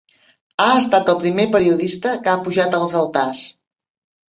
[0.63, 3.47] Ha estat el primer periodista que ha pujat als altars.